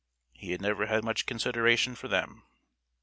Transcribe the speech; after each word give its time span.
He 0.33 0.49
had 0.49 0.63
never 0.63 0.87
had 0.87 1.03
much 1.03 1.27
consideration 1.27 1.93
for 1.93 2.07
them. 2.07 2.41